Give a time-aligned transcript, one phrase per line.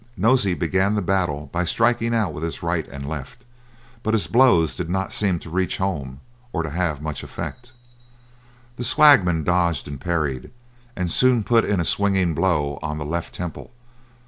[0.17, 3.45] Nosey began the battle by striking out with his right and left,
[4.01, 7.71] but his blows did not seem to reach home, or to have much effect.
[8.77, 10.49] The swagman dodged and parried,
[10.95, 13.69] and soon put in a swinging blow on the left temple.